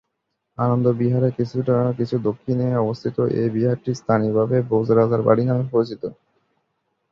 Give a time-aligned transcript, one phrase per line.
[0.57, 1.33] আনন্দ বিহারের
[1.97, 6.03] কিছু দক্ষিণে অবস্থিত এই বিহারটি স্থানীয়ভাবে ভোজ রাজার বাড়ী নামে পরিচিত।